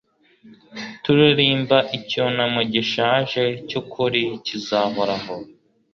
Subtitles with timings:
[1.03, 5.35] turirimba icyunamo gishaje, cyukuri, kizahoraho